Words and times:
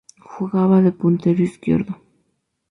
Jugaba 0.33 0.81
de 0.81 0.91
puntero 0.91 1.43
izquierdo. 1.43 1.93